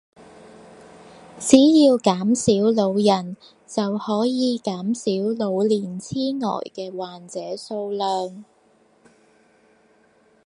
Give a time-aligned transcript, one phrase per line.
[1.39, 8.43] 只要減少老人就可以減少老年癡呆嘅患者數量